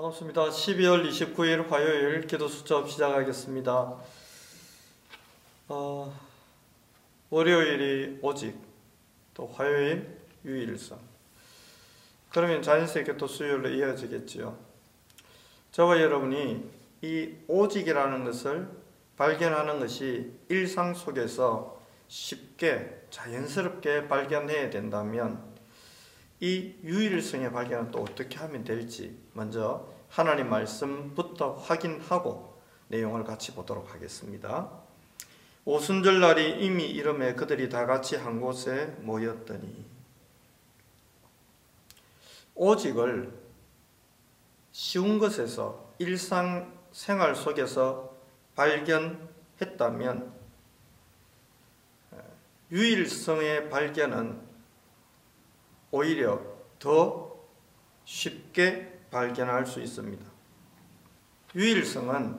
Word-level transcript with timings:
반갑습니다. 0.00 0.48
12월 0.48 1.06
29일 1.06 1.68
화요일 1.68 2.26
기도 2.26 2.48
수첩 2.48 2.88
시작하겠습니다. 2.88 3.98
어, 5.68 6.20
월요일이 7.28 8.18
오직, 8.22 8.56
또 9.34 9.46
화요일 9.46 10.18
유일성. 10.44 10.98
그러면 12.30 12.62
자연스럽게 12.62 13.18
또 13.18 13.26
수요일로 13.26 13.68
이어지겠지요. 13.68 14.56
저와 15.72 16.00
여러분이 16.00 16.70
이 17.02 17.34
오직이라는 17.46 18.24
것을 18.24 18.70
발견하는 19.18 19.80
것이 19.80 20.32
일상 20.48 20.94
속에서 20.94 21.78
쉽게 22.08 23.02
자연스럽게 23.10 24.08
발견해야 24.08 24.70
된다면 24.70 25.49
이 26.40 26.74
유일성의 26.82 27.52
발견은 27.52 27.90
또 27.90 28.02
어떻게 28.02 28.38
하면 28.38 28.64
될지 28.64 29.18
먼저 29.34 29.86
하나님 30.08 30.48
말씀부터 30.48 31.52
확인하고 31.52 32.60
내용을 32.88 33.24
같이 33.24 33.54
보도록 33.54 33.94
하겠습니다. 33.94 34.70
오순절 35.64 36.20
날이 36.20 36.64
이미 36.64 36.86
이름에 36.86 37.34
그들이 37.34 37.68
다 37.68 37.84
같이 37.86 38.16
한 38.16 38.40
곳에 38.40 38.86
모였더니 39.00 39.84
오직을 42.54 43.32
쉬운 44.72 45.18
것에서 45.18 45.92
일상 45.98 46.72
생활 46.90 47.36
속에서 47.36 48.16
발견했다면 48.56 50.40
유일성의 52.72 53.68
발견은 53.68 54.49
오히려 55.90 56.40
더 56.78 57.36
쉽게 58.04 59.00
발견할 59.10 59.66
수 59.66 59.80
있습니다. 59.80 60.24
유일성은 61.54 62.38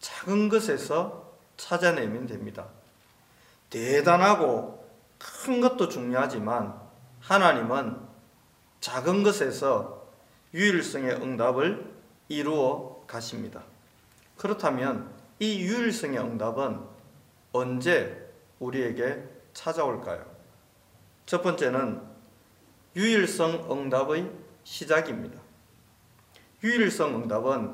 작은 0.00 0.48
것에서 0.48 1.32
찾아내면 1.56 2.26
됩니다. 2.26 2.66
대단하고 3.70 4.88
큰 5.18 5.60
것도 5.60 5.88
중요하지만 5.88 6.80
하나님은 7.20 8.00
작은 8.80 9.22
것에서 9.22 10.06
유일성의 10.54 11.16
응답을 11.16 11.92
이루어 12.28 13.04
가십니다. 13.06 13.62
그렇다면 14.36 15.10
이 15.40 15.60
유일성의 15.60 16.18
응답은 16.18 16.80
언제 17.52 18.28
우리에게 18.58 19.24
찾아올까요? 19.52 20.24
첫 21.26 21.42
번째는 21.42 22.17
유일성 22.98 23.70
응답의 23.70 24.28
시작입니다. 24.64 25.40
유일성 26.64 27.14
응답은 27.14 27.72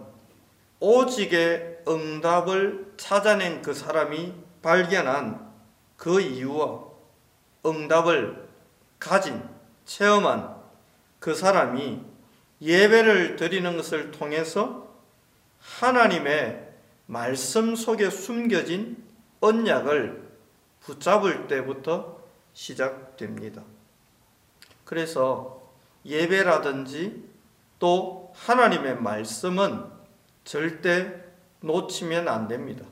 오직의 0.80 1.78
응답을 1.88 2.92
찾아낸 2.98 3.62
그 3.62 3.72
사람이 3.72 4.34
발견한 4.60 5.50
그 5.96 6.20
이유와 6.20 6.84
응답을 7.64 8.46
가진 8.98 9.42
체험한 9.86 10.56
그 11.20 11.34
사람이 11.34 12.02
예배를 12.60 13.36
드리는 13.36 13.78
것을 13.78 14.10
통해서 14.10 14.94
하나님의 15.58 16.68
말씀 17.06 17.74
속에 17.74 18.10
숨겨진 18.10 19.02
언약을 19.40 20.22
붙잡을 20.80 21.48
때부터 21.48 22.20
시작됩니다. 22.52 23.62
그래서 24.94 25.60
예배라든지 26.06 27.28
또 27.80 28.32
하나님의 28.36 29.00
말씀은 29.00 29.86
절대 30.44 31.20
놓치면 31.58 32.28
안 32.28 32.46
됩니다. 32.46 32.86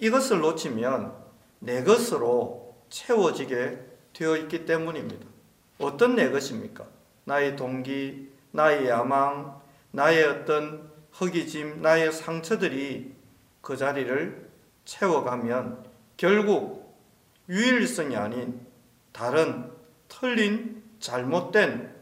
이것을 0.00 0.40
놓치면 0.40 1.14
내 1.60 1.84
것으로 1.84 2.74
채워지게 2.90 3.78
되어 4.12 4.36
있기 4.36 4.66
때문입니다. 4.66 5.24
어떤 5.78 6.16
내 6.16 6.28
것입니까? 6.28 6.84
나의 7.22 7.54
동기, 7.54 8.28
나의 8.50 8.88
야망, 8.88 9.60
나의 9.92 10.24
어떤 10.24 10.90
허기짐, 11.20 11.82
나의 11.82 12.10
상처들이 12.10 13.14
그 13.60 13.76
자리를 13.76 14.48
채워가면 14.84 15.86
결국 16.16 16.98
유일성이 17.48 18.16
아닌 18.16 18.66
다른 19.12 19.77
틀린 20.20 20.82
잘못된 20.98 21.94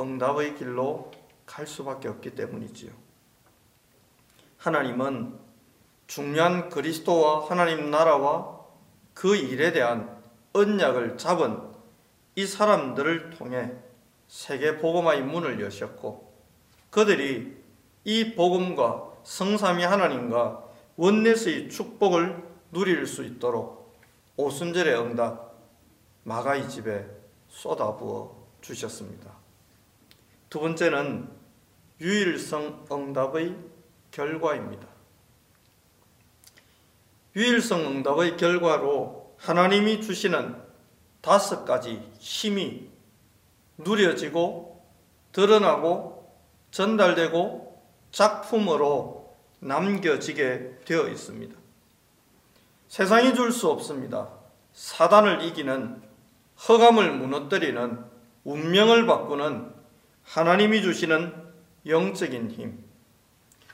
응답의 0.00 0.56
길로 0.56 1.12
갈 1.46 1.66
수밖에 1.66 2.08
없기 2.08 2.34
때문이지요. 2.34 2.90
하나님은 4.58 5.38
중요한 6.08 6.68
그리스도와 6.68 7.48
하나님 7.48 7.90
나라와 7.90 8.58
그 9.14 9.36
일에 9.36 9.72
대한 9.72 10.20
언약을 10.52 11.16
잡은 11.16 11.60
이 12.34 12.44
사람들을 12.44 13.30
통해 13.30 13.72
세계 14.26 14.78
복음화의 14.78 15.22
문을 15.22 15.60
여셨고 15.60 16.32
그들이 16.90 17.56
이 18.04 18.34
복음과 18.34 19.12
성삼위 19.22 19.84
하나님과 19.84 20.64
원내스의 20.96 21.70
축복을 21.70 22.42
누릴 22.72 23.06
수 23.06 23.24
있도록 23.24 23.96
오순절의 24.36 24.98
응답 24.98 25.54
마가의 26.24 26.68
집에 26.68 27.19
쏟아부어 27.50 28.34
주셨습니다. 28.60 29.30
두 30.48 30.60
번째는 30.60 31.28
유일성 32.00 32.86
응답의 32.90 33.56
결과입니다. 34.10 34.86
유일성 37.36 37.80
응답의 37.86 38.36
결과로 38.36 39.34
하나님이 39.38 40.00
주시는 40.00 40.56
다섯 41.20 41.64
가지 41.64 42.02
힘이 42.18 42.90
누려지고 43.78 44.84
드러나고 45.32 46.34
전달되고 46.70 47.82
작품으로 48.10 49.36
남겨지게 49.60 50.80
되어 50.84 51.08
있습니다. 51.08 51.54
세상이 52.88 53.34
줄 53.34 53.52
수 53.52 53.70
없습니다. 53.70 54.28
사단을 54.72 55.42
이기는 55.44 56.09
허감을 56.68 57.12
무너뜨리는 57.12 58.04
운명을 58.44 59.06
바꾸는 59.06 59.72
하나님이 60.24 60.82
주시는 60.82 61.34
영적인 61.86 62.50
힘, 62.50 62.84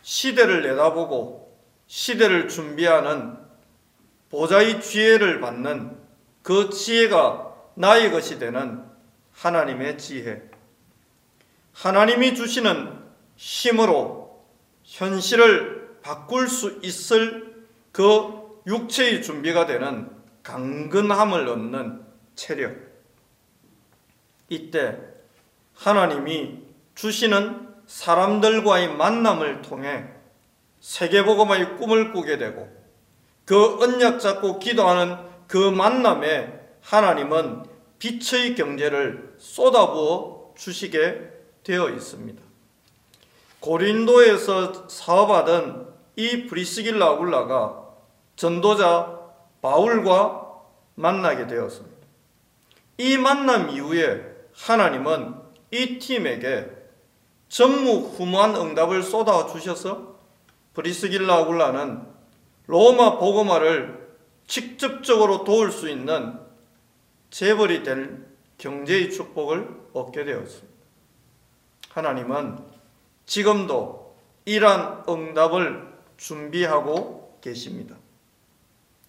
시대를 0.03 0.63
내다보고 0.63 1.59
시대를 1.87 2.49
준비하는 2.49 3.37
보좌의 4.31 4.81
지혜를 4.81 5.41
받는 5.41 5.97
그 6.43 6.71
지혜가 6.71 7.55
나의 7.75 8.13
것이 8.13 8.39
되는 8.39 8.85
하나님의 9.33 9.99
지혜, 9.99 10.43
하나님이 11.73 12.35
주시는 12.35 13.05
힘으로 13.37 14.47
현실을 14.85 15.99
바꿀 16.03 16.49
수 16.49 16.79
있을 16.83 17.67
그 17.91 18.63
육체의 18.67 19.23
준비가 19.23 19.67
되는 19.67 20.09
강근함을 20.43 21.49
얻는 21.49 22.06
체력. 22.37 22.77
이때 24.49 24.97
하나님이 25.75 26.63
주시는 26.95 27.75
사람들과의 27.87 28.95
만남을 28.95 29.63
통해 29.63 30.05
세계복음의 30.81 31.79
꿈을 31.79 32.13
꾸게 32.13 32.39
되고 32.39 32.69
그 33.45 33.83
언약 33.83 34.21
잡고 34.21 34.59
기도하는 34.59 35.17
그 35.47 35.57
만남에 35.57 36.61
하나님은 36.83 37.65
빛의 37.99 38.55
경제를 38.55 39.35
쏟아부어 39.39 40.55
주시게 40.57 41.31
되어 41.63 41.91
있습니다. 41.91 42.43
고린도에서 43.61 44.89
사업하던 44.89 45.95
이 46.17 46.47
브리스길라 46.47 47.07
아굴라가 47.07 47.85
전도자 48.37 49.19
바울과 49.61 50.47
만나게 50.95 51.47
되었습니다. 51.47 51.96
이 52.99 53.17
만남 53.19 53.71
이후에 53.71 54.25
하나님은 54.55 55.35
이 55.71 55.99
팀에게 55.99 56.71
전무후무한 57.49 58.57
응답을 58.57 59.03
쏟아 59.03 59.47
주셔서 59.47 60.17
브리스길라 60.75 61.35
아굴라는 61.37 62.03
로마 62.67 63.19
복음화를 63.19 64.07
직접적으로 64.47 65.45
도울 65.45 65.71
수 65.71 65.89
있는 65.89 66.39
재벌이 67.31 67.83
될 67.83 68.27
경제의 68.59 69.11
축복을 69.11 69.69
얻게 69.93 70.25
되었습니다. 70.25 70.77
하나님은 71.91 72.59
지금도 73.27 74.17
이러한 74.45 75.05
응답을 75.09 75.95
준비하고 76.17 77.39
계십니다. 77.41 77.97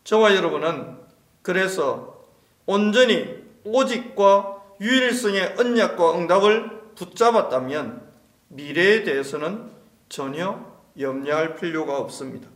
저와 0.03 0.35
여러분은 0.35 0.97
그래서 1.41 2.25
온전히 2.65 3.46
오직과 3.73 4.63
유일성의 4.79 5.55
언약과 5.57 6.17
응답을 6.17 6.93
붙잡았다면 6.95 8.07
미래에 8.49 9.03
대해서는 9.03 9.69
전혀 10.09 10.65
염려할 10.99 11.55
필요가 11.55 11.97
없습니다. 11.99 12.47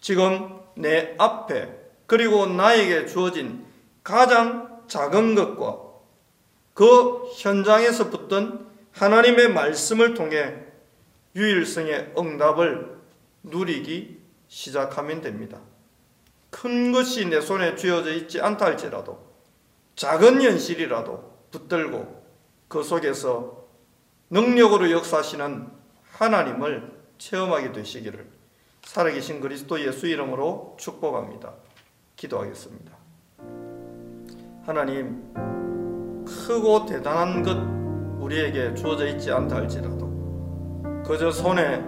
지금 0.00 0.60
내 0.76 1.14
앞에 1.18 1.78
그리고 2.06 2.46
나에게 2.46 3.06
주어진 3.06 3.64
가장 4.02 4.82
작은 4.86 5.34
것과 5.34 5.90
그 6.74 7.30
현장에서 7.36 8.10
붙던 8.10 8.66
하나님의 8.92 9.52
말씀을 9.52 10.14
통해 10.14 10.56
유일성의 11.36 12.14
응답을 12.18 12.98
누리기 13.42 14.18
시작하면 14.48 15.20
됩니다. 15.20 15.60
큰 16.50 16.90
것이 16.90 17.26
내 17.26 17.40
손에 17.40 17.76
쥐어져 17.76 18.12
있지 18.12 18.40
않다 18.40 18.66
할지라도 18.66 19.29
작은 20.00 20.40
현실이라도 20.40 21.30
붙들고 21.50 22.22
그 22.68 22.82
속에서 22.82 23.66
능력으로 24.30 24.90
역사하시는 24.92 25.68
하나님을 26.12 26.90
체험하게 27.18 27.72
되시기를 27.72 28.26
살아계신 28.80 29.42
그리스도 29.42 29.78
예수 29.78 30.06
이름으로 30.06 30.74
축복합니다. 30.80 31.52
기도하겠습니다. 32.16 32.96
하나님, 34.64 35.34
크고 36.24 36.86
대단한 36.86 37.42
것 37.42 38.24
우리에게 38.24 38.74
주어져 38.74 39.06
있지 39.06 39.30
않다 39.30 39.56
할지라도 39.56 41.02
그저 41.06 41.30
손에 41.30 41.84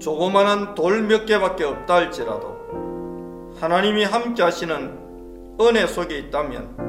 조그마한 0.00 0.74
돌 0.74 1.02
몇 1.02 1.24
개밖에 1.24 1.62
없다 1.62 1.94
할지라도 1.94 3.54
하나님이 3.60 4.02
함께 4.02 4.42
하시는 4.42 5.56
은혜 5.60 5.86
속에 5.86 6.18
있다면 6.18 6.87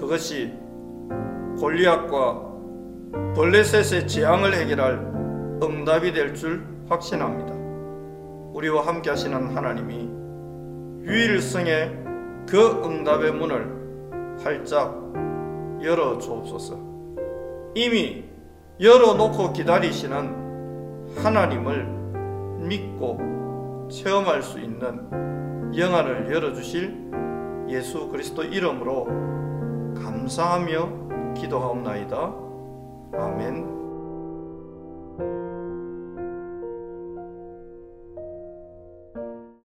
그것이 0.00 0.50
골리앗과 1.60 2.50
블레셋의 3.34 4.08
재앙을 4.08 4.54
해결할 4.54 4.94
응답이 5.62 6.12
될 6.14 6.34
줄 6.34 6.64
확신합니다. 6.88 7.52
우리와 8.54 8.86
함께 8.86 9.10
하시는 9.10 9.54
하나님이 9.54 10.08
유일성의 11.04 11.98
그 12.48 12.82
응답의 12.82 13.32
문을 13.32 14.38
활짝 14.42 14.96
열어 15.82 16.18
주옵소서. 16.18 16.78
이미 17.74 18.24
열어 18.80 19.12
놓고 19.14 19.52
기다리시는 19.52 21.14
하나님을 21.22 21.86
믿고 22.66 23.88
체험할 23.90 24.42
수 24.42 24.58
있는 24.58 25.76
영안을 25.76 26.32
열어 26.32 26.54
주실 26.54 27.10
예수 27.68 28.08
그리스도 28.08 28.42
이름으로 28.42 29.06
감사하며 30.02 31.34
기도하옵나이다. 31.34 32.34
아멘. 33.18 33.80